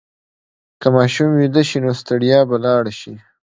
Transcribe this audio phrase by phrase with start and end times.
[0.81, 3.13] که ماشوم ویده شي، نو ستړیا به لاړه شي.